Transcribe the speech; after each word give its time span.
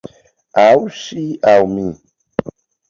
Aŭ 0.61 0.71
ŝi 1.01 1.27
aŭ 1.55 1.59
mi! 1.77 1.89